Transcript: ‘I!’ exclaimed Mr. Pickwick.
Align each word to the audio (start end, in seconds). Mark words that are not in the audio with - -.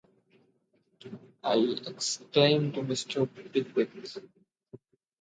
‘I!’ 1.43 1.57
exclaimed 1.85 2.73
Mr. 2.73 3.29
Pickwick. 3.53 3.91